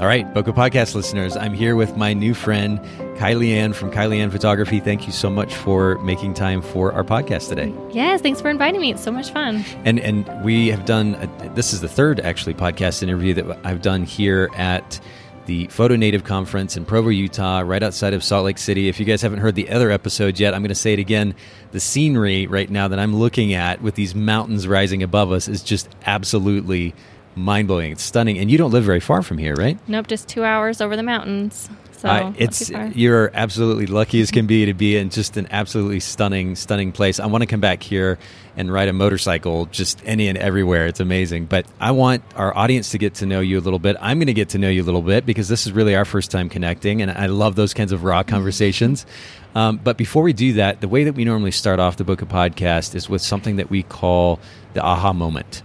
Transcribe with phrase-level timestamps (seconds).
[0.00, 2.80] All right, Bokeh Podcast listeners, I'm here with my new friend,
[3.16, 4.80] Kylee Ann from Kylee Ann Photography.
[4.80, 7.72] Thank you so much for making time for our podcast today.
[7.92, 8.90] Yes, thanks for inviting me.
[8.90, 9.64] It's so much fun.
[9.84, 13.82] And and we have done a, this is the third actually podcast interview that I've
[13.82, 15.00] done here at
[15.46, 18.88] the Photo Native Conference in Provo, Utah, right outside of Salt Lake City.
[18.88, 21.36] If you guys haven't heard the other episodes yet, I'm going to say it again.
[21.70, 25.62] The scenery right now that I'm looking at with these mountains rising above us is
[25.62, 26.94] just absolutely
[27.34, 27.92] mind blowing.
[27.92, 29.78] It's stunning, and you don't live very far from here, right?
[29.88, 31.68] Nope, just two hours over the mountains.
[31.92, 36.00] So Uh, it's you're absolutely lucky as can be to be in just an absolutely
[36.00, 37.18] stunning, stunning place.
[37.18, 38.18] I want to come back here
[38.58, 40.86] and ride a motorcycle just any and everywhere.
[40.86, 41.46] It's amazing.
[41.46, 43.96] But I want our audience to get to know you a little bit.
[44.00, 46.04] I'm going to get to know you a little bit because this is really our
[46.04, 49.06] first time connecting, and I love those kinds of raw conversations.
[49.54, 52.28] Um, but before we do that, the way that we normally start off the Bokeh
[52.28, 54.40] podcast is with something that we call
[54.74, 55.62] the aha moment.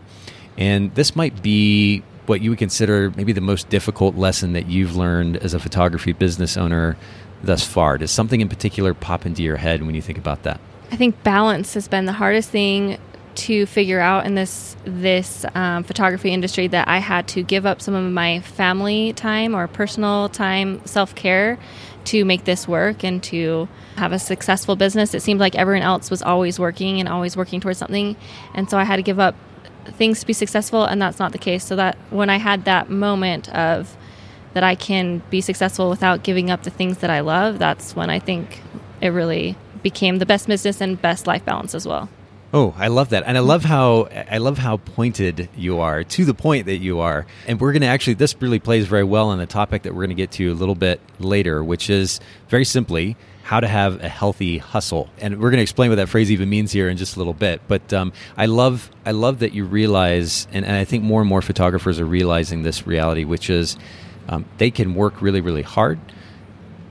[0.59, 4.95] And this might be what you would consider maybe the most difficult lesson that you've
[4.95, 6.97] learned as a photography business owner
[7.41, 7.97] thus far.
[7.97, 10.59] Does something in particular pop into your head when you think about that?
[10.91, 12.99] I think balance has been the hardest thing
[13.35, 17.81] to figure out in this this um, photography industry that I had to give up
[17.81, 21.57] some of my family time or personal time, self care,
[22.05, 25.13] to make this work and to have a successful business.
[25.13, 28.17] It seemed like everyone else was always working and always working towards something,
[28.53, 29.35] and so I had to give up
[29.95, 31.63] things to be successful, and that's not the case.
[31.63, 33.95] So that when I had that moment of
[34.53, 38.09] that I can be successful without giving up the things that I love, that's when
[38.09, 38.61] I think
[39.01, 42.09] it really became the best business and best life balance as well.
[42.51, 43.23] Oh, I love that.
[43.27, 46.99] And I love how I love how pointed you are, to the point that you
[46.99, 47.27] are.
[47.45, 50.01] And we're going to actually this really plays very well on the topic that we're
[50.01, 54.03] going to get to a little bit later, which is very simply how to have
[54.03, 55.09] a healthy hustle.
[55.19, 57.33] And we're going to explain what that phrase even means here in just a little
[57.33, 57.61] bit.
[57.67, 61.29] But um, I love I love that you realize and, and I think more and
[61.29, 63.77] more photographers are realizing this reality, which is
[64.27, 65.99] um, they can work really, really hard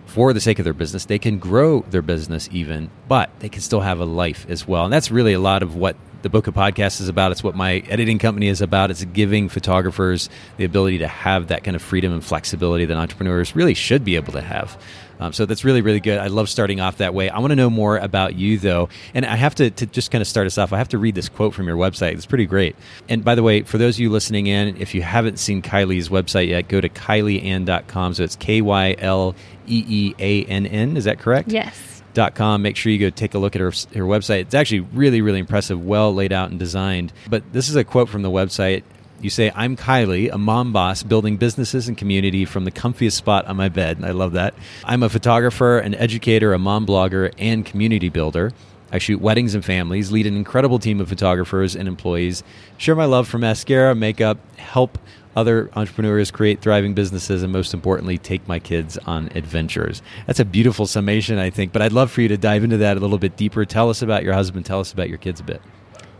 [0.08, 1.04] for the sake of their business.
[1.04, 4.84] They can grow their business even, but they can still have a life as well.
[4.84, 7.30] And that's really a lot of what the Bokeh Podcasts is about.
[7.30, 8.90] It's what my editing company is about.
[8.90, 13.54] It's giving photographers the ability to have that kind of freedom and flexibility that entrepreneurs
[13.54, 14.80] really should be able to have.
[15.20, 16.18] Um, so that's really, really good.
[16.18, 17.28] I love starting off that way.
[17.28, 18.88] I want to know more about you, though.
[19.14, 21.14] And I have to, to just kind of start us off, I have to read
[21.14, 22.12] this quote from your website.
[22.12, 22.76] It's pretty great.
[23.08, 26.08] And by the way, for those of you listening in, if you haven't seen Kylee's
[26.08, 28.14] website yet, go to kyleeann.com.
[28.14, 29.34] So it's K Y L
[29.68, 30.96] E E A N N.
[30.96, 31.52] Is that correct?
[31.52, 32.02] Yes.
[32.14, 32.62] Dot com.
[32.62, 34.40] Make sure you go take a look at her, her website.
[34.40, 37.12] It's actually really, really impressive, well laid out and designed.
[37.28, 38.82] But this is a quote from the website.
[39.20, 43.46] You say, I'm Kylee, a mom boss building businesses and community from the comfiest spot
[43.46, 43.98] on my bed.
[44.04, 44.54] I love that.
[44.84, 48.52] I'm a photographer, an educator, a mom blogger, and community builder.
[48.92, 52.42] I shoot weddings and families, lead an incredible team of photographers and employees,
[52.78, 54.98] share my love for mascara, makeup, help
[55.36, 60.02] other entrepreneurs create thriving businesses, and most importantly, take my kids on adventures.
[60.26, 61.72] That's a beautiful summation, I think.
[61.72, 63.64] But I'd love for you to dive into that a little bit deeper.
[63.64, 65.62] Tell us about your husband, tell us about your kids a bit.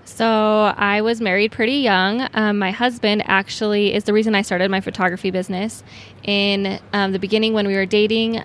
[0.05, 2.27] So I was married pretty young.
[2.35, 5.85] Um, my husband actually is the reason I started my photography business.
[6.25, 8.43] In um, the beginning, when we were dating,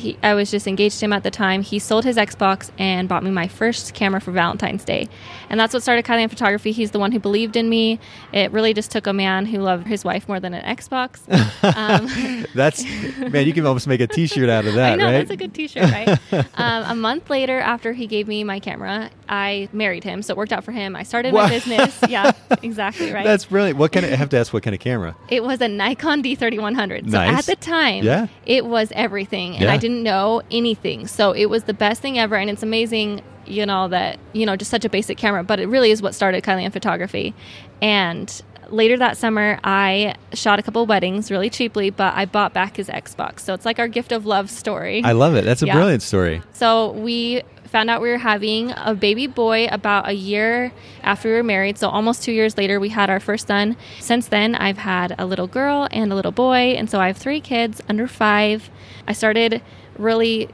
[0.00, 1.62] he, I was just engaged to him at the time.
[1.62, 5.08] He sold his Xbox and bought me my first camera for Valentine's Day.
[5.48, 6.72] And that's what started Kylee Ann Photography.
[6.72, 7.98] He's the one who believed in me.
[8.32, 11.20] It really just took a man who loved his wife more than an Xbox.
[11.62, 12.82] Um, that's,
[13.18, 15.12] man, you can almost make a t shirt out of that, I know, right?
[15.12, 16.08] that's a good t shirt, right?
[16.54, 20.22] um, a month later, after he gave me my camera, I married him.
[20.22, 20.96] So it worked out for him.
[20.96, 21.44] I started Wow.
[21.44, 21.96] my business.
[22.08, 22.32] Yeah,
[22.62, 23.24] exactly, right?
[23.24, 23.78] That's brilliant.
[23.78, 25.16] What kind of, I have to ask what kind of camera?
[25.28, 27.04] It was a Nikon D3100.
[27.04, 27.38] So Nice.
[27.38, 28.26] at the time, Yeah.
[28.46, 29.54] it was everything.
[29.54, 29.72] And Yeah.
[29.72, 31.06] I didn't know anything.
[31.06, 32.34] So it was the best thing ever.
[32.34, 35.66] And it's amazing, you know, that, you know, just such a basic camera, but it
[35.68, 37.32] really is what started Kylee Ann Photography.
[37.80, 42.76] And later that summer, I shot a couple weddings really cheaply, but I bought back
[42.76, 43.40] his Xbox.
[43.40, 45.02] So it's like our gift of love story.
[45.04, 45.44] I love it.
[45.44, 45.74] That's a Yeah.
[45.74, 46.42] brilliant story.
[46.52, 50.72] So we found out we were having a baby boy about a year
[51.02, 51.78] after we were married.
[51.78, 53.76] So almost two years later, we had our first son.
[54.00, 56.74] Since then, I've had a little girl and a little boy.
[56.76, 58.70] And so I have three kids under five.
[59.06, 59.62] I started
[59.98, 60.48] really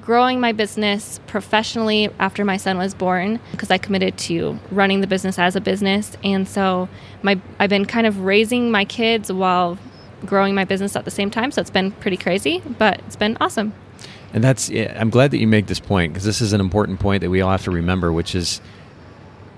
[0.00, 5.06] growing my business professionally after my son was born because I committed to running the
[5.06, 6.16] business as a business.
[6.24, 6.88] And so
[7.22, 9.78] my I've been kind of raising my kids while
[10.24, 11.50] growing my business at the same time.
[11.50, 13.72] So it's been pretty crazy, but it's been awesome.
[14.32, 17.22] And that's, I'm glad that you make this point because this is an important point
[17.22, 18.60] that we all have to remember, which is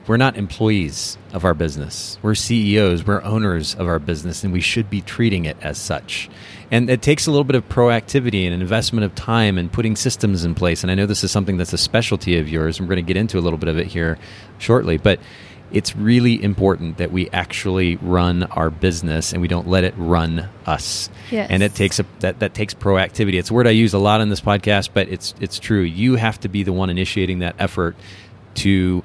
[0.06, 2.19] we're not employees of our business.
[2.22, 6.28] We're CEOs, we're owners of our business, and we should be treating it as such.
[6.70, 9.96] And it takes a little bit of proactivity and an investment of time and putting
[9.96, 10.82] systems in place.
[10.82, 12.78] And I know this is something that's a specialty of yours.
[12.78, 14.19] And we're going to get into a little bit of it here
[14.58, 14.96] shortly.
[14.96, 15.20] But
[15.72, 20.49] it's really important that we actually run our business and we don't let it run
[20.67, 21.11] us.
[21.31, 21.49] Yes.
[21.50, 23.34] And it takes a that, that takes proactivity.
[23.34, 25.82] It's a word I use a lot in this podcast, but it's it's true.
[25.82, 27.96] You have to be the one initiating that effort
[28.56, 29.02] to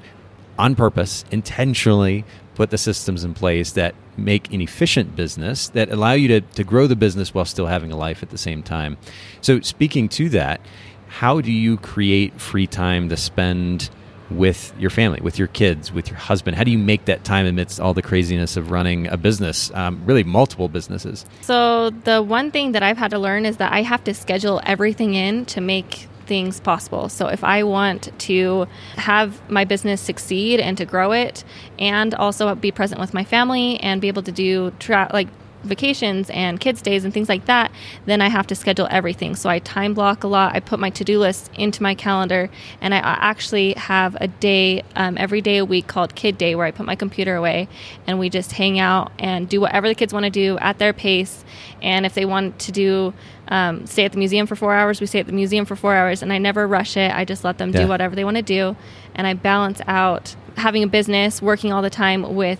[0.58, 2.24] on purpose, intentionally
[2.54, 6.64] put the systems in place that make an efficient business that allow you to, to
[6.64, 8.96] grow the business while still having a life at the same time.
[9.42, 10.60] So speaking to that,
[11.08, 13.90] how do you create free time to spend
[14.30, 16.56] with your family, with your kids, with your husband?
[16.56, 20.02] How do you make that time amidst all the craziness of running a business, um,
[20.04, 21.24] really multiple businesses?
[21.42, 24.60] So, the one thing that I've had to learn is that I have to schedule
[24.64, 27.08] everything in to make things possible.
[27.08, 31.44] So, if I want to have my business succeed and to grow it,
[31.78, 35.28] and also be present with my family and be able to do tra- like
[35.66, 37.70] vacations and kids days and things like that
[38.06, 39.34] then i have to schedule everything.
[39.36, 40.54] So i time block a lot.
[40.54, 42.48] I put my to-do list into my calendar
[42.80, 46.66] and i actually have a day um, every day a week called kid day where
[46.66, 47.68] i put my computer away
[48.06, 50.92] and we just hang out and do whatever the kids want to do at their
[50.92, 51.44] pace.
[51.82, 53.12] And if they want to do
[53.48, 55.94] um, stay at the museum for four hours we stay at the museum for four
[55.94, 57.12] hours and i never rush it.
[57.14, 57.82] I just let them Yeah.
[57.82, 58.76] do whatever they want to do
[59.14, 62.58] and i balance out having a business working all the time with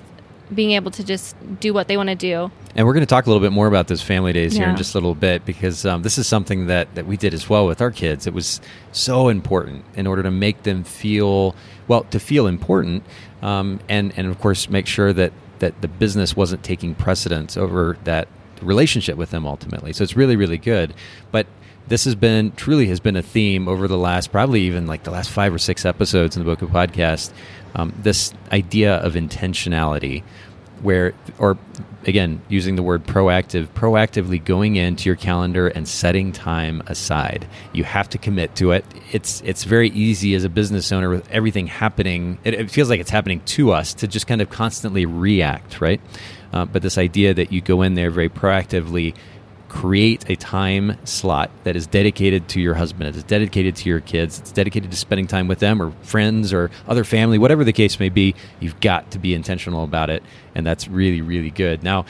[0.55, 3.27] being able to just do what they want to do And we're going to talk
[3.27, 5.85] a little bit more about those family days here in just a little bit because
[5.85, 8.27] um, this is something that, that we did as well with our kids.
[8.27, 8.61] It was
[8.93, 11.57] so important in order to make them feel,
[11.89, 13.03] well, to feel important,
[13.43, 17.97] um, and, and of course, make sure that, that the business wasn't taking precedence over
[18.05, 18.29] that
[18.63, 19.93] relationship with them ultimately.
[19.93, 20.95] So it's really, really good.
[21.31, 21.47] But
[21.89, 25.11] this has been truly has been a theme over the last probably even like the
[25.11, 27.33] last five or six episodes in the Bokeh podcast
[27.75, 30.23] um, this idea of intentionality
[30.83, 31.57] where or
[32.05, 37.47] again using the word proactive proactively going into your calendar and setting time aside.
[37.73, 38.85] You have to commit to it.
[39.13, 42.39] It's it's very easy as a business owner with everything happening.
[42.45, 46.01] It, it feels like it's happening to us to just kind of constantly react right?
[46.53, 49.15] Uh, but this idea that you go in there very proactively
[49.77, 54.39] create a time slot that is dedicated to your husband, it's dedicated to your kids,
[54.39, 58.01] it's dedicated to spending time with them or friends or other family, whatever the case
[58.01, 60.23] may be, you've got to be intentional about it.
[60.55, 61.83] And that's really, really good.
[61.83, 62.07] Now,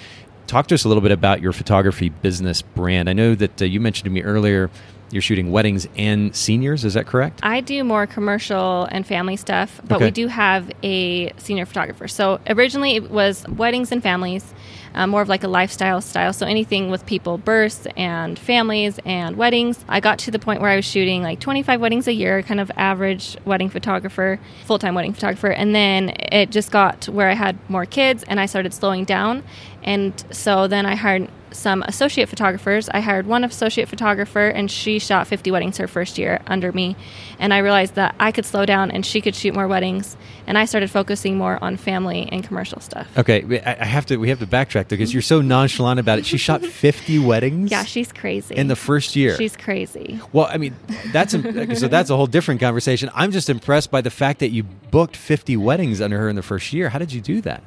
[0.47, 3.11] talk to us a little bit about your photography business brand.
[3.11, 4.71] I know that uh, you mentioned to me earlier
[5.11, 7.41] you're shooting weddings and seniors, is that correct?
[7.43, 10.07] I do more commercial and family stuff, but Okay.
[10.07, 12.09] we do have a senior photographer.
[12.09, 14.53] So originally it was weddings and families,
[14.97, 16.33] um, more of like a lifestyle style.
[16.33, 19.85] So anything with people, births and families and weddings.
[19.89, 22.59] I got to the point where I was shooting like 25 weddings a year, kind
[22.59, 25.49] of average wedding photographer, full time wedding photographer.
[25.49, 29.45] And then it just got where I had more kids and I started slowing down.
[29.85, 32.89] And so then I hired some associate photographers.
[32.91, 36.97] I hired one associate photographer, and she shot 50 weddings her first year under me.
[37.39, 40.17] And I realized that I could slow down and she could shoot more weddings.
[40.47, 43.09] And I started focusing more on family and commercial stuff.
[43.17, 44.17] Okay, I have to.
[44.17, 46.27] We have to backtrack because you're so nonchalant about it.
[46.27, 47.71] She shot 50 weddings.
[47.71, 48.55] Yeah, she's crazy.
[48.55, 49.37] in the first year.
[49.37, 50.21] She's crazy.
[50.33, 50.77] Well, I mean,
[51.13, 51.33] that's
[51.81, 53.11] so that's a whole different conversation.
[53.15, 56.43] I'm just impressed by the fact that you booked 50 weddings under her in the
[56.43, 56.91] first year.
[56.91, 57.63] How did you do that?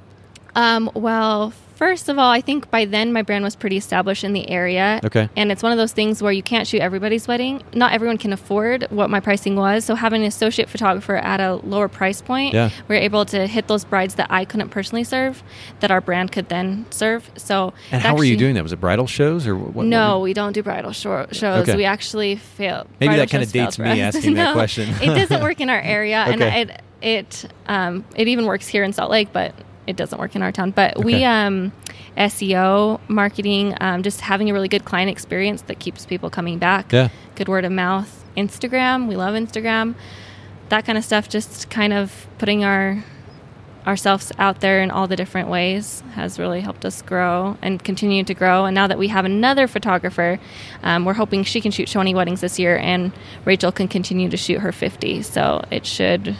[0.60, 4.34] Um, well, first of all, I think by then my brand was pretty established in
[4.34, 5.00] the area.
[5.06, 5.30] Okay.
[5.38, 7.64] And it's one of those things where you can't shoot everybody's wedding.
[7.74, 9.86] Not everyone can afford what my pricing was.
[9.86, 12.72] So having an associate photographer at a lower price point, Yeah.
[12.90, 15.42] we are able to hit those brides that I couldn't personally serve,
[15.80, 17.32] that our brand could then serve.
[17.38, 18.64] So And how were you doing that?
[18.64, 19.74] Was it bridal shows or what?
[19.74, 21.70] what no, were- we don't do bridal shor- shows.
[21.70, 21.78] Okay.
[21.78, 22.86] We actually fail.
[23.00, 24.90] Maybe that shows failed dates me asking that question.
[25.02, 26.62] it doesn't work in our area, Okay.
[26.62, 29.54] and it it um, it even works here in Salt Lake, but
[29.90, 30.72] it doesn't work in our town.
[30.72, 31.04] But Okay.
[31.04, 31.72] we um,
[32.16, 36.94] SEO marketing, um, just having a really good client experience that keeps people coming back.
[36.94, 37.10] Yeah.
[37.36, 38.24] Good word of mouth.
[38.38, 39.96] Instagram, we love Instagram.
[40.70, 41.28] That kind of stuff.
[41.28, 43.04] Just kind of putting our
[43.88, 48.24] ourselves out there in all the different ways has really helped us grow and continue
[48.24, 48.66] to grow.
[48.66, 50.38] And now that we have another photographer,
[50.84, 53.12] um, we're hoping she can shoot 20 weddings this year, and
[53.46, 55.24] Rachel can continue to shoot her 50.
[55.24, 56.36] So it should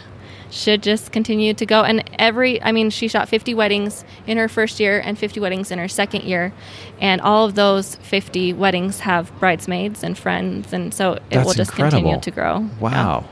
[0.50, 1.82] should just continue to go.
[1.82, 5.70] And every, I mean, she shot 50 weddings in her first year and 50 weddings
[5.70, 6.52] in her second year,
[7.00, 11.54] and all of those 50 weddings have bridesmaids and friends, and so it That's will
[11.54, 11.98] just incredible.
[11.98, 12.68] continue to grow.
[12.80, 13.26] Wow.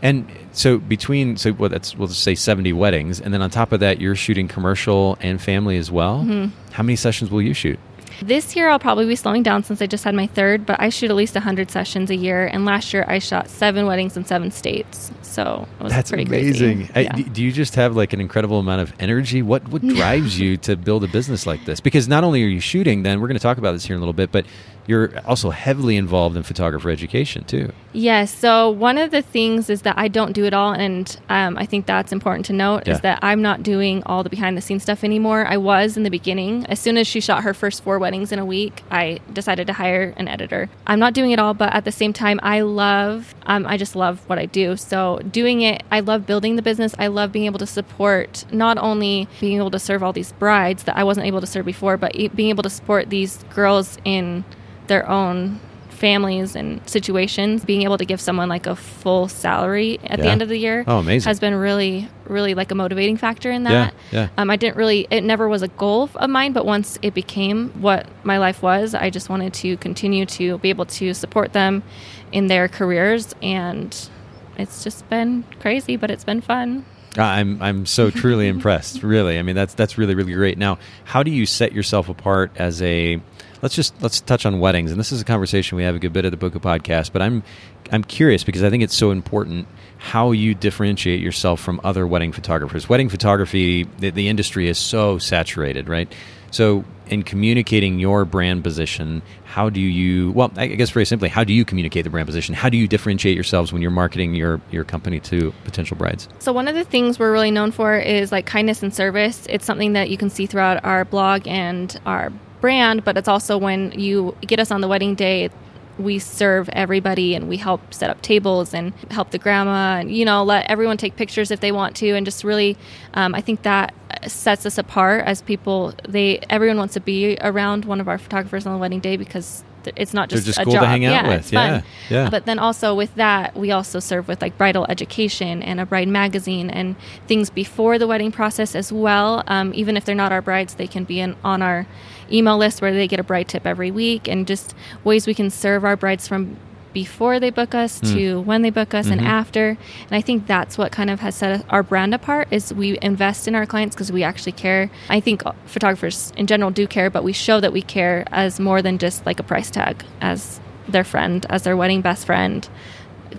[0.00, 3.72] And so between so well, that's we'll just say 70 weddings, and then on top
[3.72, 6.20] of that, you're shooting commercial and family as well.
[6.20, 6.72] Mm-hmm.
[6.72, 7.78] How many sessions will you shoot?
[8.20, 10.88] This year I'll probably be slowing down since I just had my third, but I
[10.88, 12.46] shoot at least 100 sessions a year.
[12.46, 15.12] And last year I shot seven weddings in seven states.
[15.22, 16.86] So it was That's pretty amazing.
[16.88, 16.92] crazy.
[16.96, 17.24] I- Yeah.
[17.32, 19.40] do you just have like an incredible amount of energy?
[19.42, 21.80] What what drives you to build a business like this?
[21.80, 23.98] Because not only are you shooting, then we're going to talk about this here in
[23.98, 24.44] a little bit, but
[24.88, 27.70] you're also heavily involved in photographer education too.
[27.92, 28.32] Yes.
[28.34, 31.66] So one of the things is that I don't do it all, and um, I
[31.66, 32.94] think that's important to note Yeah.
[32.94, 35.46] is that I'm not doing all the behind the scenes stuff anymore.
[35.46, 36.64] I was in the beginning.
[36.66, 39.74] As soon as she shot her first four weddings in a week, I decided to
[39.74, 40.68] hire an editor.
[40.86, 43.34] I'm not doing it all, but at the same time, I love.
[43.44, 44.76] Um, I just love what I do.
[44.76, 46.94] So doing it, I love building the business.
[46.98, 50.84] I love being able to support not only being able to serve all these brides
[50.84, 54.44] that I wasn't able to serve before, but being able to support these girls in
[54.88, 60.20] their own families and situations being able to give someone like a full salary at
[60.20, 61.28] the end of the year Oh, amazing.
[61.28, 64.28] has been really really like a motivating factor in that Yeah, yeah.
[64.38, 67.70] um, i didn't really it never was a goal of mine but once it became
[67.82, 71.82] what my life was i just wanted to continue to be able to support them
[72.30, 74.08] in their careers and
[74.56, 76.84] it's just been crazy but it's been fun
[77.16, 79.02] I'm I'm so truly impressed.
[79.02, 80.56] Really, I mean that's that's really really great.
[80.56, 83.20] Now, how do you set yourself apart as a?
[83.60, 86.12] Let's just let's touch on weddings, and this is a conversation we have a good
[86.12, 87.12] bit of the Bokeh podcast.
[87.12, 87.42] But I'm
[87.90, 89.66] I'm curious because I think it's so important
[89.98, 92.88] how you differentiate yourself from other wedding photographers.
[92.88, 96.12] Wedding photography, the, the industry is so saturated, right?
[96.50, 100.30] So, in communicating your brand position, how do you?
[100.32, 102.54] Well, I guess very simply, how do you communicate the brand position?
[102.54, 106.28] How do you differentiate yourselves when you're marketing your your company to potential brides?
[106.38, 109.46] So one of the things we're really known for is like kindness and service.
[109.48, 113.56] It's something that you can see throughout our blog and our brand, but it's also
[113.58, 115.50] when you get us on the wedding day,
[115.98, 120.24] we serve everybody and we help set up tables and help the grandma and you
[120.24, 122.76] know let everyone take pictures if they want to and just really
[123.14, 123.92] um, i think that
[124.26, 128.64] sets us apart as people they everyone wants to be around one of our photographers
[128.64, 129.64] on the wedding day because
[129.96, 130.88] it's not They're just, just a cool to job.
[130.88, 131.52] hang out yeah, with.
[131.52, 132.30] Yeah, yeah.
[132.30, 136.08] But then also with that, we also serve with like bridal education and a bride
[136.08, 136.96] magazine and
[137.26, 139.42] things before the wedding process as well.
[139.46, 141.86] Um, even if they're not our brides, they can be in, on our
[142.32, 145.50] email list where they get a bride tip every week and just ways we can
[145.50, 146.56] serve our brides from
[146.92, 148.06] before they book us hmm.
[148.14, 149.30] to when they book us and mm-hmm.
[149.30, 149.68] after.
[149.68, 153.46] And i think that's what kind of has set our brand apart is we invest
[153.46, 154.90] in our clients because we actually care.
[155.08, 158.82] I think photographers in general do care but we show that we care as more
[158.82, 162.68] than just like a price tag as their friend as their wedding best friend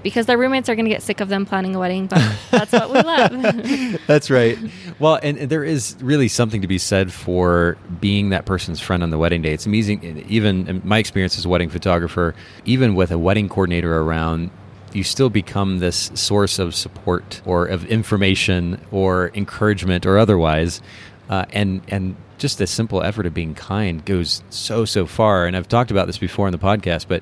[0.04, 2.72] because their roommates are going to get sick of them planning a wedding but that's
[2.72, 4.58] what we love That's right.
[4.98, 9.04] Well, and, and there is really something to be said for being that person's friend
[9.04, 9.54] on the wedding day.
[9.54, 10.26] It's amazing.
[10.28, 14.52] Even in my experience as a wedding photographer, even with a wedding coordinator around,
[14.94, 20.82] you still become this source of support or of information or encouragement or otherwise.
[21.30, 25.46] Uh, and and just a simple effort of being kind goes so so far.
[25.46, 27.22] And I've talked about this before in the podcast, but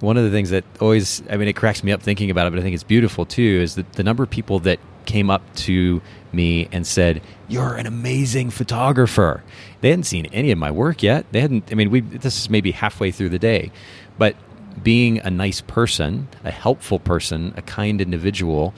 [0.00, 2.50] one of the things that always i mean it cracks me up thinking about it
[2.50, 5.42] but i think it's beautiful too is that the number of people that came up
[5.54, 9.44] to me and said you're an amazing photographer.
[9.80, 11.24] They hadn't seen any of my work yet.
[11.32, 13.70] They hadn't i mean we this is maybe halfway through the day
[14.18, 14.36] but
[14.82, 18.74] being a nice person a helpful person a kind individual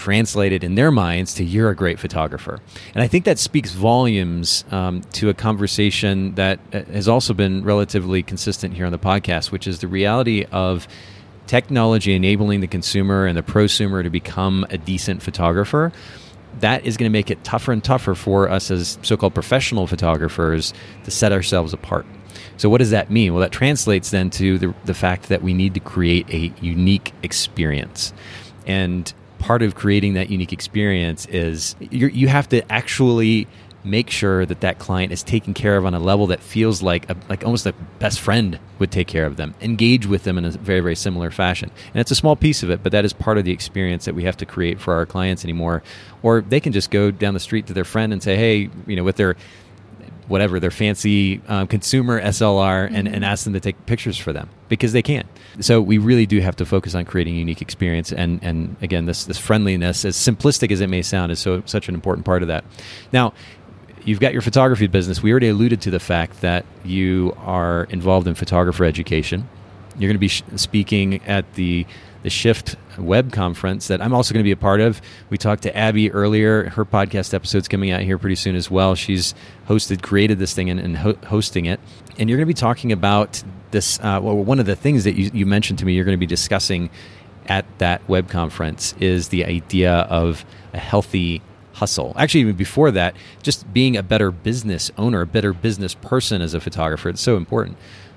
[0.00, 2.58] translated in their minds to you're a great photographer.
[2.94, 7.62] And I think that speaks volumes um, to a conversation that uh, has also been
[7.62, 10.88] relatively consistent here on the podcast, which is the reality of
[11.46, 15.92] technology enabling the consumer and the prosumer to become a decent photographer.
[16.60, 19.86] That is going to make it tougher and tougher for us as so called professional
[19.86, 20.72] photographers
[21.04, 22.06] to set ourselves apart.
[22.56, 23.34] So, what does that mean?
[23.34, 27.12] Well, that translates then to the, the fact that we need to create a unique
[27.22, 28.14] experience.
[28.66, 33.48] And part of creating that unique experience is you have to actually
[33.82, 37.08] make sure that that client is taken care of on a level that feels like
[37.08, 40.44] a, like almost a best friend would take care of them engage with them in
[40.44, 41.70] a very very similar fashion.
[41.94, 44.14] And it's a small piece of it but that is part of the experience that
[44.14, 45.82] we have to create for our clients anymore.
[46.22, 48.96] Or they can just go down the street to their friend and say hey you
[48.96, 49.36] know with their
[50.28, 54.48] whatever their fancy um, consumer SLR and, and ask them to take pictures for them
[54.68, 55.26] because they can.
[55.60, 59.06] So we really do have to focus on creating a unique experience and and again
[59.06, 62.42] this this friendliness as simplistic as it may sound is so such an important part
[62.42, 62.64] of that.
[63.12, 63.32] Now
[64.04, 65.22] you've got your photography business.
[65.22, 69.48] We already alluded to the fact that you are involved in photographer education.
[69.98, 71.86] You're going to be sh- speaking at the
[72.22, 75.00] the Shift web conference that I'm also going to be a part of.
[75.30, 76.70] We talked to Abbey earlier.
[76.70, 78.94] Her podcast episode's coming out here pretty soon as well.
[78.94, 79.34] She's
[79.68, 81.80] hosted, created this thing, and, and ho- hosting it.
[82.18, 83.98] And you're going to be talking about this.
[84.00, 86.18] Uh, well, one of the things that you, you mentioned to me, you're going to
[86.18, 86.90] be discussing
[87.46, 92.12] at that web conference is the idea of a healthy hustle.
[92.16, 96.52] Actually, even before that, just being a better business owner, a better business person as
[96.52, 97.08] a photographer.
[97.08, 97.76] It's so important.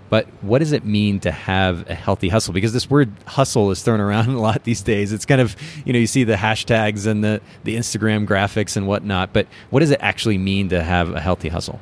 [0.10, 2.54] But what does it mean to have a healthy hustle?
[2.54, 5.12] Because this word hustle is thrown around a lot these days.
[5.12, 5.56] It's kind of,
[5.86, 9.34] you know, you see the hashtags and the, the Instagram graphics and whatnot.
[9.34, 11.80] But what does it actually mean to have a healthy hustle?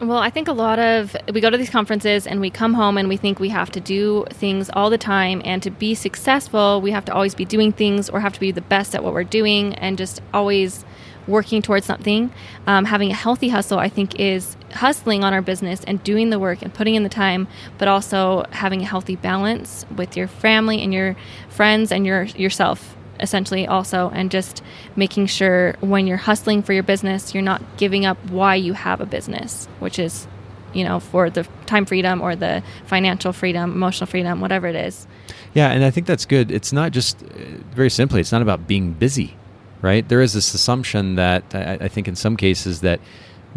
[0.00, 2.96] Well, I think a lot of we go to these conferences and we come home
[2.96, 5.42] and we think we have to do things all the time.
[5.44, 8.50] And to be successful, we have to always be doing things or have to be
[8.50, 10.86] the best at what we're doing and just always
[11.26, 12.32] working towards something.
[12.66, 16.38] Um, having a healthy hustle, I think, is hustling on our business and doing the
[16.38, 17.48] work and putting in the time,
[17.78, 21.16] but also having a healthy balance with your family and your
[21.48, 24.62] friends and your yourself essentially also and just
[24.96, 29.00] making sure when you're hustling for your business you're not giving up why you have
[29.00, 30.26] a business which is
[30.72, 35.06] you know for the time freedom or the financial freedom emotional freedom whatever it is.
[35.54, 36.50] Yeah and i think that's good.
[36.50, 37.26] It's not just uh,
[37.72, 39.36] very simply it's not about being busy
[39.82, 43.00] right there is this assumption that i, I think in some cases that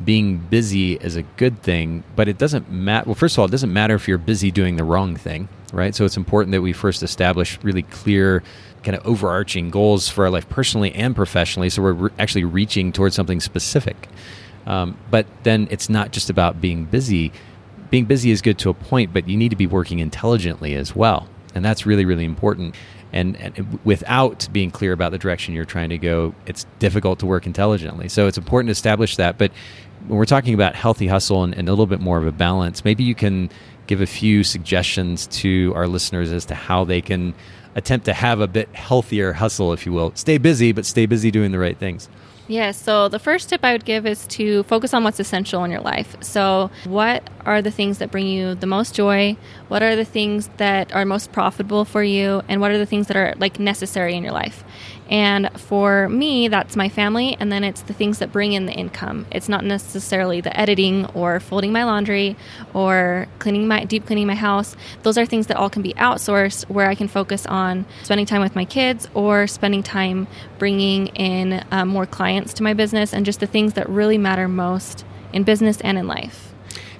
[0.03, 3.05] being busy is a good thing, but it doesn't matter.
[3.05, 5.93] Well, first of all, it doesn't matter if you're busy doing the wrong thing, right?
[5.93, 8.43] So it's important that we first establish really clear
[8.83, 11.69] kind of overarching goals for our life personally and professionally.
[11.69, 14.09] So we're re- actually reaching towards something specific.
[14.65, 17.31] Um, but then it's not just about being busy.
[17.89, 20.95] Being busy is good to a point, but you need to be working intelligently as
[20.95, 21.27] well.
[21.55, 22.75] And that's really, really important.
[23.13, 27.25] And, and, without being clear about the direction you're trying to go, it's difficult to
[27.25, 28.09] work intelligently.
[28.09, 29.37] So it's important to establish that.
[29.37, 29.51] But
[30.07, 32.83] when we're talking about healthy hustle and, and, a little bit more of a balance,
[32.83, 33.49] maybe you can
[33.85, 37.33] give a few suggestions to our listeners as to how they can
[37.75, 40.11] attempt to have a bit healthier hustle, if you will.
[40.15, 42.09] Stay busy, but stay busy doing the right things.
[42.47, 45.71] Yeah, so the first tip I would give is to focus on what's essential in
[45.71, 46.17] your life.
[46.19, 49.37] So, what are the things that bring you the most joy?
[49.69, 52.41] What are the things that are most profitable for you?
[52.49, 54.63] And what are the things that are like necessary in your life?
[55.13, 58.73] And for me, that's my family, and then it's the things that bring in the
[58.73, 59.27] income.
[59.29, 62.35] It's not necessarily the editing or folding my laundry
[62.73, 64.75] or cleaning my deep cleaning my house.
[65.03, 68.41] Those are things that all can be outsourced where I can focus on spending time
[68.41, 70.25] with my kids or spending time
[70.57, 74.47] bringing in um, more clients to my business and just the things that really matter
[74.47, 76.52] most in business and in life.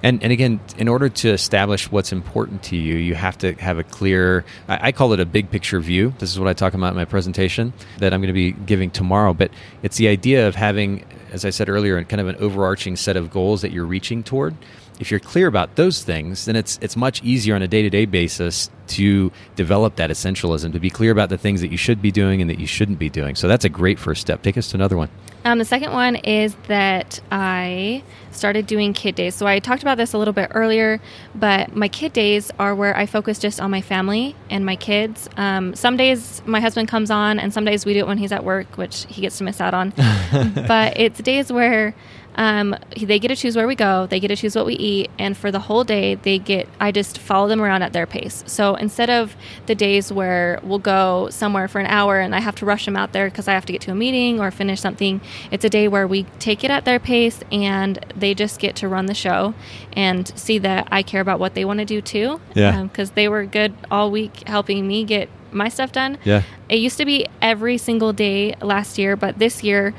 [0.03, 3.77] And, and again, in order to establish what's important to you, you have to have
[3.79, 6.13] a clear, I, I call it a big picture view.
[6.19, 8.91] This is what I talk about in my presentation that I'm going to be giving
[8.91, 9.33] tomorrow.
[9.33, 13.15] But it's the idea of having, as I said earlier, kind of an overarching set
[13.15, 14.55] of goals that you're reaching toward
[15.03, 17.89] if you're clear about those things, then it's it's much easier on a day to
[17.89, 22.01] day basis to develop that essentialism, to be clear about the things that you should
[22.01, 23.35] be doing and that you shouldn't be doing.
[23.35, 24.41] So that's a great first step.
[24.41, 25.09] Take us to another one.
[25.43, 29.35] Um, the second one is that I started doing kid days.
[29.35, 31.01] So I talked about this a little bit earlier,
[31.35, 35.29] but my kid days are where I focus just on my family and my kids.
[35.35, 38.31] Um, some days my husband comes on, and some days we do it when he's
[38.31, 39.89] at work, which he gets to miss out on.
[40.67, 41.93] but it's days where
[42.35, 44.07] um, they get to choose where we go.
[44.07, 46.67] They get to choose what we eat, and for the whole day, they get.
[46.79, 48.43] I just follow them around at their pace.
[48.47, 52.55] So instead of the days where we'll go somewhere for an hour and I have
[52.55, 54.79] to rush them out there because I have to get to a meeting or finish
[54.81, 58.75] something, it's a day where we take it at their pace, and they just get
[58.77, 59.53] to run the show
[59.93, 62.39] and see that I care about what they want to do too.
[62.53, 62.83] Yeah.
[62.83, 66.17] Because um, they were good all week helping me get my stuff done.
[66.23, 66.43] Yeah.
[66.69, 69.93] It used to be every single day last year, but this year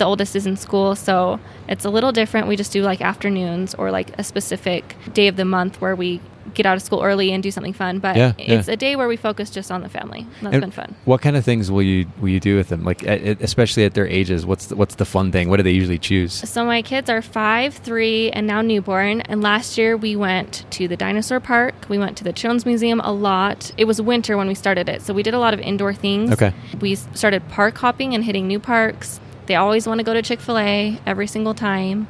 [0.00, 2.48] the oldest is in school, so it's a little different.
[2.48, 6.20] We just do like afternoons or like a specific day of the month where we
[6.54, 7.98] get out of school early and do something fun.
[7.98, 8.74] But yeah, it's yeah.
[8.74, 10.26] a day where we focus just on the family.
[10.40, 10.96] That's and been fun.
[11.04, 12.82] What kind of things will you will you do with them?
[12.82, 15.48] Like especially at their ages, what's the, what's the fun thing?
[15.50, 16.32] What do they usually choose?
[16.32, 19.20] So my kids are five, three, and now newborn.
[19.22, 21.74] And last year we went to the dinosaur park.
[21.88, 23.70] We went to the Children's Museum a lot.
[23.76, 26.32] It was winter when we started it, so we did a lot of indoor things.
[26.32, 26.52] Okay.
[26.80, 29.20] We started park hopping and hitting new parks.
[29.46, 32.06] They always want to go to Chick Fil A every single time,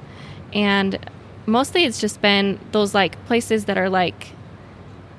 [0.52, 0.98] and
[1.46, 4.32] mostly it's just been those like places that are like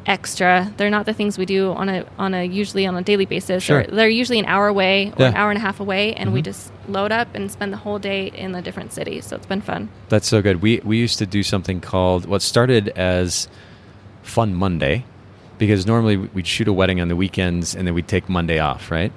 [0.05, 0.73] extra.
[0.77, 3.63] They're not the things we do on a on a usually on a daily basis.
[3.63, 3.83] Sure.
[3.83, 5.27] They're usually an hour away or Yeah.
[5.29, 6.45] an hour and a half away, and we Mhm.
[6.45, 9.21] just load up and spend the whole day in a different city.
[9.21, 9.89] So it's been fun.
[10.09, 10.61] That's so good.
[10.61, 13.47] We we used to do something called what started as
[14.23, 15.05] Fun Monday,
[15.57, 18.89] because normally we'd shoot a wedding on the weekends and then we'd take Monday off,
[18.91, 19.11] right?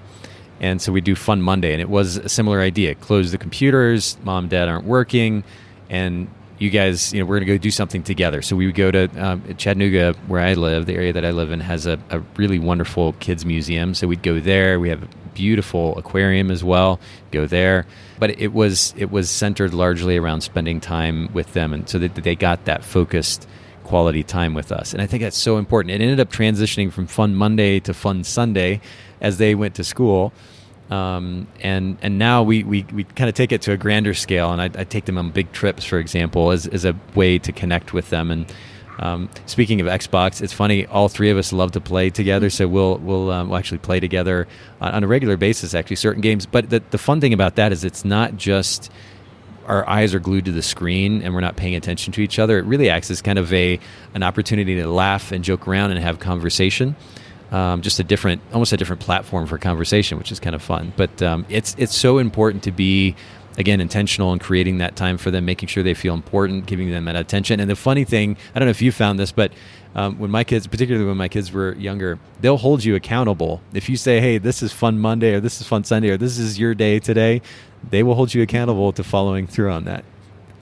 [0.60, 4.16] And so we do Fun Monday, and it was a similar idea: close the computers,
[4.22, 5.44] mom and dad aren't working,
[5.90, 8.40] and you guys, you know, we're going to go do something together.
[8.40, 10.86] So we would go to um, Chattanooga, where I live.
[10.86, 13.94] The area that I live in has a, a really wonderful kids museum.
[13.94, 14.78] So we'd go there.
[14.78, 17.00] We have a beautiful aquarium as well.
[17.32, 17.86] Go there,
[18.18, 22.14] but it was it was centered largely around spending time with them, and so that
[22.14, 23.48] they got that focused
[23.84, 24.92] quality time with us.
[24.92, 25.92] And I think that's so important.
[25.92, 28.80] It ended up transitioning from Fun Monday to Fun Sunday
[29.20, 30.32] as they went to school.
[30.90, 34.52] Um, and and now we, we, we kind of take it to a grander scale,
[34.52, 37.52] and I, I, take them on big trips, for example, as, as a way to
[37.52, 38.30] connect with them.
[38.30, 38.52] And
[38.98, 40.86] um, speaking of Xbox, it's funny.
[40.86, 43.98] All three of us love to play together, so we'll we'll, um, we'll actually play
[43.98, 44.46] together
[44.82, 45.74] on, on, a regular basis.
[45.74, 46.44] Actually, certain games.
[46.44, 48.90] But the, the fun thing about that is it's not just
[49.66, 52.58] our eyes are glued to the screen and we're not paying attention to each other.
[52.58, 53.78] It really acts as kind of a
[54.14, 56.96] an opportunity to laugh and joke around and have conversation.
[57.50, 60.92] Um, just a different, almost a different platform for conversation, which is kind of fun.
[60.96, 63.14] But um, it's it's so important to be
[63.56, 67.04] again intentional in creating that time for them making sure they feel important giving them
[67.04, 69.52] that attention and the funny thing i don't know if you found this but
[69.94, 73.88] um, when my kids particularly when my kids were younger they'll hold you accountable if
[73.88, 76.58] you say hey this is fun monday or this is fun sunday or this is
[76.58, 77.40] your day today
[77.90, 80.04] they will hold you accountable to following through on that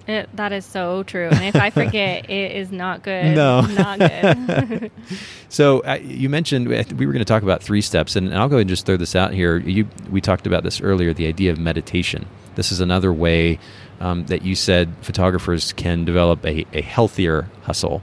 [0.07, 1.29] it, that is so true.
[1.29, 3.35] And if I forget, it is not good.
[3.35, 4.90] No, not good.
[5.49, 8.49] so uh, you mentioned we were going to talk about three steps, and, and I'll
[8.49, 9.59] go ahead and just throw this out here.
[9.59, 12.27] You, we talked about this earlier, the idea of meditation.
[12.55, 13.59] This is another way
[14.01, 18.03] um, that you said photographers can develop a, a healthier hustle.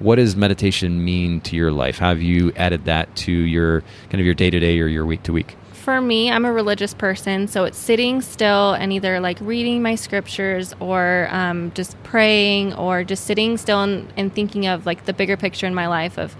[0.00, 1.98] What does meditation mean to your life?
[1.98, 5.04] How have you added that to your kind of your day to day or your
[5.04, 5.56] week to week?
[5.72, 9.94] For me, I'm a religious person, so it's sitting still and either like reading my
[9.94, 15.12] scriptures or um, just praying or just sitting still and, and thinking of like the
[15.12, 16.34] bigger picture in my life of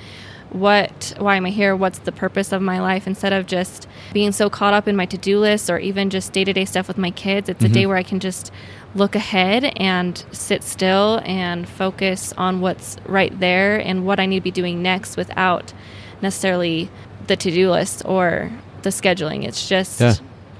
[0.52, 1.76] what why am i here?
[1.76, 3.06] What's the purpose of my life?
[3.06, 6.64] Instead of just being so caught up in my to-do list or even just day-to-day
[6.64, 7.70] stuff with my kids it's mm-hmm.
[7.70, 8.50] a day where i can just
[8.94, 14.40] look ahead and sit still and focus on what's right there and what i need
[14.40, 15.72] to be doing next without
[16.20, 16.90] necessarily
[17.26, 18.50] the to-do list or
[18.82, 19.44] the scheduling.
[19.44, 20.14] It's just yeah.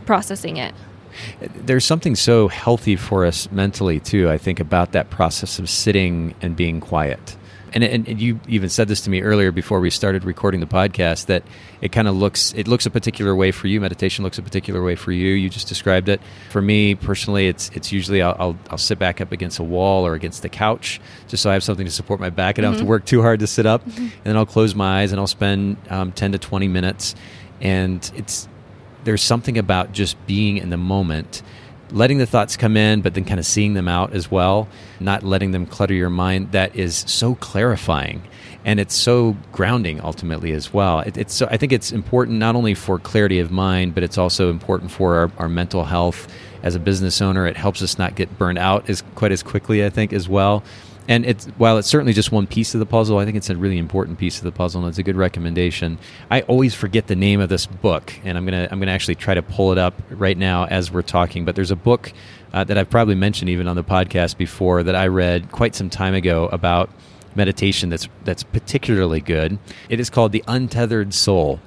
[0.06, 0.74] processing it.
[1.40, 6.34] There's something so healthy for us mentally too i think about that process of sitting
[6.40, 7.36] and being quiet
[7.72, 11.26] and, and you even said this to me earlier before we started recording the podcast
[11.26, 11.42] that
[11.80, 14.82] it kind of looks it looks a particular way for you meditation looks a particular
[14.82, 18.58] way for you you just described it for me personally it's it's usually I'll, I'll,
[18.70, 21.62] I'll sit back up against a wall or against the couch just so I have
[21.62, 22.74] something to support my back and I don't mm-hmm.
[22.74, 22.90] have to mm-hmm.
[22.90, 24.02] work too hard to sit up mm-hmm.
[24.02, 27.14] and then I'll close my eyes and I'll spend um, 10 to 20 minutes
[27.60, 28.48] and it's
[29.04, 31.42] there's something about just being in the moment
[31.92, 35.22] letting the thoughts come in, but then kind of seeing them out as well, not
[35.22, 38.22] letting them clutter your mind, that is so clarifying.
[38.64, 41.00] And it's so grounding ultimately as well.
[41.00, 44.18] It, it's so, I think it's important not only for clarity of mind, but it's
[44.18, 46.28] also important for our, our mental health
[46.62, 47.46] as a business owner.
[47.46, 50.62] It helps us not get burned out as quite as quickly, I think, as well
[51.10, 53.56] and it's while it's certainly just one piece of the puzzle, I think it's a
[53.56, 55.98] really important piece of the puzzle, and it's a good recommendation.
[56.30, 59.34] I always forget the name of this book, and I'm gonna I'm gonna actually try
[59.34, 61.44] to pull it up right now as we're talking.
[61.44, 62.12] But there's a book
[62.52, 65.90] uh, that I've probably mentioned even on the podcast before that I read quite some
[65.90, 66.90] time ago about
[67.34, 69.58] meditation that's that's particularly good.
[69.88, 71.58] It is called The Untethered Soul.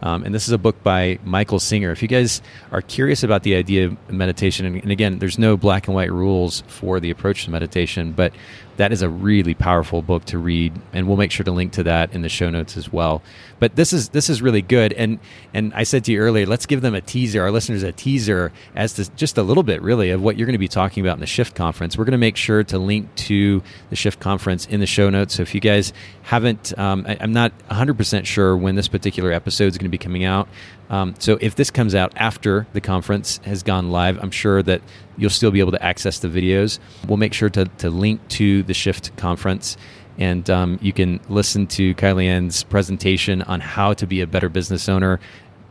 [0.00, 1.90] Um, and this is a book by Michael Singer.
[1.90, 5.56] If you guys are curious about the idea of meditation, and, and, again, there's no
[5.56, 8.32] black and white rules for the approach to meditation, but
[8.78, 11.82] that is a really powerful book to read, and we'll make sure to link to
[11.82, 13.22] that in the show notes as well.
[13.58, 15.18] But this is this is really good, and
[15.52, 18.52] and I said to you earlier, let's give them a teaser, our listeners a teaser
[18.76, 21.14] as to just a little bit, really, of what you're going to be talking about
[21.14, 21.98] in the Shift Conference.
[21.98, 25.34] We're going to make sure to link to the Shift Conference in the show notes.
[25.34, 29.32] So if you guys haven't, um, I, I'm not 100 percent sure when this particular
[29.32, 30.48] episode is going to be coming out.
[30.90, 34.80] Um, so if this comes out after the conference has gone live, I'm sure that
[35.16, 36.78] you'll still be able to access the videos.
[37.06, 39.76] We'll make sure to, to link to the Shift conference.
[40.18, 44.48] And um, you can listen to Kylee Ann's presentation on how to be a better
[44.48, 45.20] business owner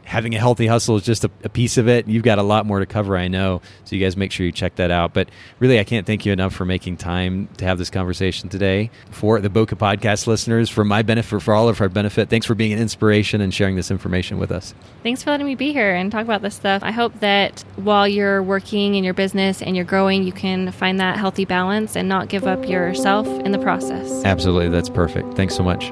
[0.08, 2.08] having a healthy hustle is just a, a, piece of it.
[2.08, 3.62] You've got a lot more to cover, I know.
[3.84, 5.14] So you guys make sure you check that out.
[5.14, 8.90] But really, I can't thank you enough for making time to have this conversation today.
[9.12, 12.56] For the Bokeh podcast listeners, for my benefit, for all of our benefit, thanks for
[12.56, 14.74] being an inspiration and sharing this information with us.
[15.04, 16.84] Thanks for letting me be here and talk about this stuff.
[16.84, 21.02] I hope that while you're working in your business and you're growing, you can find
[21.02, 24.24] that healthy balance and not give up yourself in the process.
[24.24, 24.70] Absolutely.
[24.70, 25.34] That's perfect.
[25.34, 25.92] Thanks so much.